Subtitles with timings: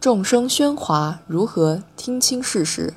[0.00, 2.94] 众生喧哗，如何听清事实？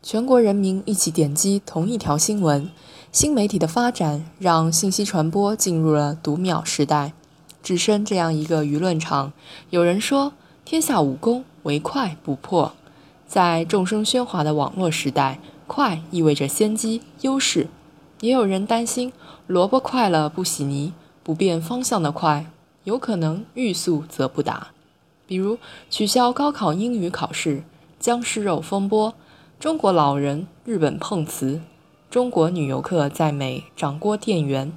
[0.00, 2.70] 全国人民一起点击同一条新闻。
[3.10, 7.14] 新媒体的发展让信息传播进入了读秒时代。
[7.64, 9.32] 置身这样一个舆论场，
[9.70, 10.34] 有人说
[10.64, 12.74] ：“天下武功，唯快不破。”
[13.26, 17.66] 在众生喧哗的网络时代，快意味着先机、优势。
[18.20, 19.12] 也有人担心，
[19.48, 20.92] 萝卜快了不洗泥，
[21.24, 22.46] 不变方向的快，
[22.84, 24.68] 有可能欲速则不达。
[25.30, 25.58] 比如
[25.88, 27.62] 取消高考英语考试、
[28.00, 29.14] 僵尸肉风波、
[29.60, 31.60] 中国老人日本碰瓷、
[32.10, 34.72] 中国女游客在美掌掴店员，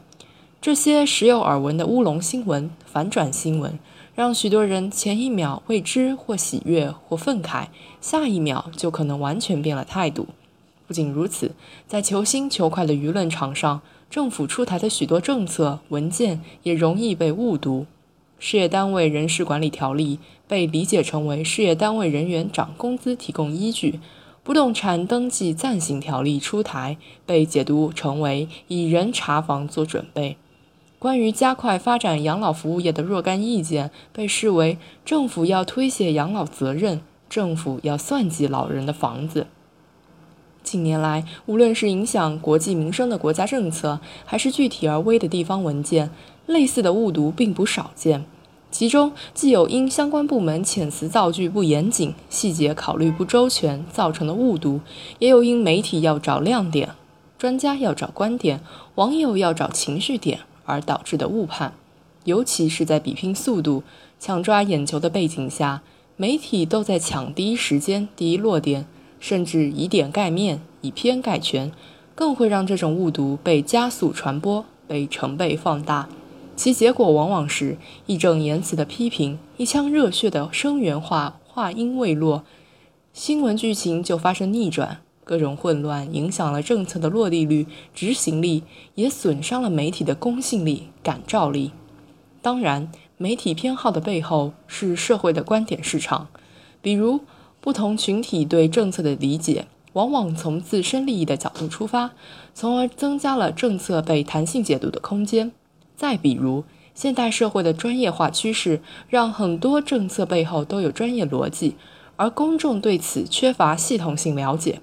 [0.61, 3.79] 这些时有耳闻的乌龙新闻、反转新闻，
[4.13, 10.27] 让许多人前一秒未知或喜悦或愤慨，下一秒就可能完全变了态度。
[10.85, 11.55] 不仅如此，
[11.87, 17.87] 在求新求快的舆论场上，政府出台的许多政策文件也容易被误读。
[18.45, 24.01] 事业单位人事管理条例被理解成为事业单位人员涨工资提供依据，
[24.43, 30.35] 不动产登记暂行条例出台被解读成为以人查房做准备。
[30.99, 39.47] 关于加快发展养老服务业的若干意见被视为政府要推卸养老责任，政府要算计老人的房子。
[40.63, 46.09] 近年来，无论是影响国计民生的国家政策，还是具体而微的地方文件，
[46.47, 48.25] 类似的误读并不少见。
[48.71, 54.79] 其中既有因相关部门遣词造句不严谨、细节考虑不周全造成的误读，
[55.19, 56.89] 也有因媒体要找亮点、
[57.37, 58.61] 专家要找观点、
[58.95, 61.73] 网友要找情绪点而导致的误判。
[62.23, 63.83] 尤其是在比拼速度、
[64.17, 65.81] 抢抓眼球的背景下，
[66.15, 68.87] 媒体都在抢第一时间、第一落点，
[69.23, 71.71] 甚至以点盖面、以偏概全，
[72.13, 76.09] 更会让这种误读被加速传播、被成倍放大。
[76.57, 82.43] 其结果往往是义正言辞的批评，一腔热血的声援话话音未落，
[83.13, 87.65] 新闻剧情就发生逆转，各种混乱影响了政策的落地率、
[87.95, 88.63] 执行力，
[88.95, 91.71] 也损伤了媒体的公信力、感召力。
[92.41, 96.27] 当然，媒体偏好的背后是社会的观点市场，
[96.81, 97.21] 比如
[97.63, 102.11] 不同群体对政策的理解，往往从自身利益的角度出发，
[102.53, 105.53] 从而增加了政策被弹性解读的空间。
[105.95, 111.77] 再比如，现代社会的专业化趋势让很多政策背后都有专业逻辑，
[112.17, 114.81] 而公众对此缺乏系统性了解。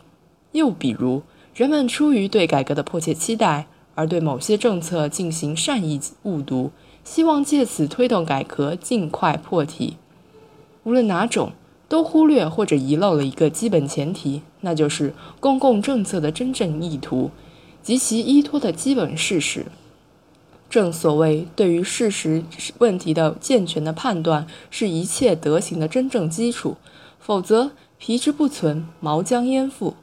[0.52, 1.20] 又比如，
[1.54, 6.70] 人们出于对改革的迫切期待，而对某些政策进行善意误读，
[7.04, 9.98] 希望借此推动改革尽快破题。
[10.84, 11.52] 无论哪种，
[11.90, 17.32] 都忽略或者遗漏了一个基本前提，那就是公共政策的真正意图
[17.82, 19.66] 及其依托的基本事实。
[20.68, 22.44] 正所谓，对于事实
[22.78, 26.76] 问题的健全的判断，是一切德行的真正基础。
[27.18, 29.94] 否则，皮之不存，毛将焉附？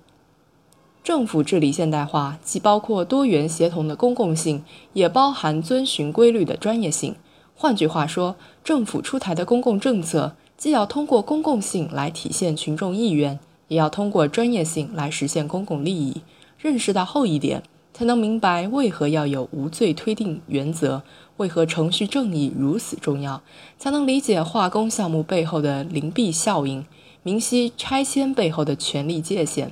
[1.01, 7.15] 政府治理现代化，既包括多元协同的公共性，也包含遵循规律的专业性。
[7.55, 16.22] 换句话说，政府出台的公共政策，既要通过公共性来体现群众意愿，也要通过专业性来实现公共利益。
[16.59, 17.63] 认识到后一点。
[17.94, 21.01] 才能明白为何要有无罪推定原则，
[21.38, 23.41] 为何程序正义如此重要，
[23.79, 26.85] 才能理解化工项目背后的灵璧效应，
[27.24, 29.72] 明晰拆迁背后的权力界限。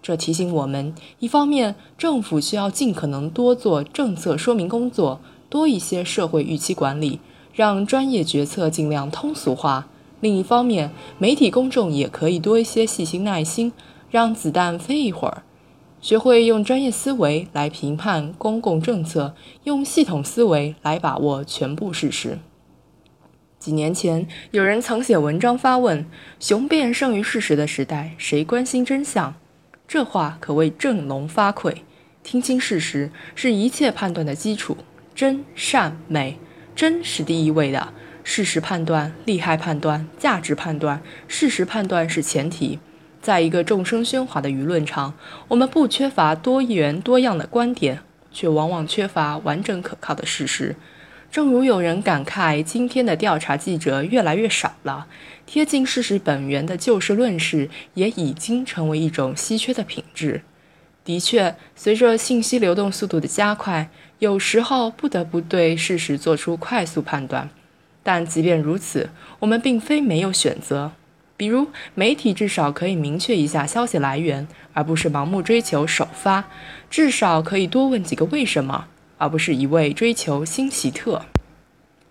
[0.00, 5.18] 这提醒我们：一方面，政府需要尽可能多做政策说明工作，
[5.50, 7.18] 多一些社会预期管理，
[7.52, 9.88] 让专业决策尽量通俗化；
[10.24, 13.74] 另一方面，媒体公众也可以多一些细心耐心，
[14.10, 15.42] 让子弹飞一会儿。
[16.00, 22.38] 学会用专业思维来评判公共政策，用系统思维来把握全部事实。
[23.58, 26.06] 几年前，有人曾写文章发问
[26.40, 29.34] ：“雄辩胜于事实的时代，谁关心真相？”
[29.86, 31.74] 这话可谓振聋发聩。
[32.22, 34.78] 听清事实是一切判断的基础，
[35.14, 36.38] 真善美，
[36.74, 37.92] 真是第一位的。
[38.24, 42.80] 事实判断、利害判断、价值判断，事实判断是前提。
[43.22, 45.14] 在一个众生喧哗的舆论场，
[45.48, 48.00] 我们不缺乏多元多样的观点，
[48.32, 50.74] 却往往缺乏完整可靠的事实。
[51.30, 55.06] 正如有人感慨，今天的调查记者越来越少了，
[55.46, 60.42] 贴近事实本源的就事论事也已经成为一种稀缺的品质。
[61.04, 67.50] 的确，随着信息流动速度的加快，有时候不得不对事实做出快速判断。
[68.04, 69.10] 但即便如此，
[69.40, 70.92] 我们并非没有选择。
[71.36, 71.66] 比如，
[71.96, 76.44] 媒体至少可以明确一下消息来源，而不是盲目追求首发；
[76.88, 78.86] 至少可以多问几个为什么，
[79.18, 81.22] 而不是一味追求新奇特。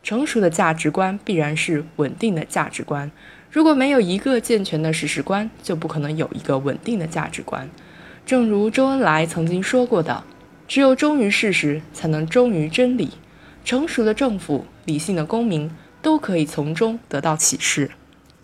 [0.03, 3.09] 成熟的价值观必然是稳定的价值观。
[3.49, 7.69] 如果没有一个健全的事实观，就不可能有一个稳定的价值观。
[8.25, 10.23] 正如周恩来曾经说过的
[10.67, 13.11] ：“只有忠于事实，才能忠于真理。
[13.63, 15.71] 成熟的政府、理性的公民
[16.03, 17.89] 都可以从中得到启示。”